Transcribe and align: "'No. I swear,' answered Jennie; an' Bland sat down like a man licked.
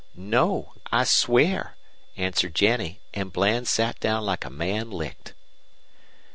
"'No. 0.15 0.73
I 0.91 1.03
swear,' 1.03 1.75
answered 2.17 2.55
Jennie; 2.55 2.99
an' 3.13 3.29
Bland 3.29 3.67
sat 3.67 3.99
down 3.99 4.25
like 4.25 4.43
a 4.43 4.49
man 4.49 4.89
licked. 4.89 5.35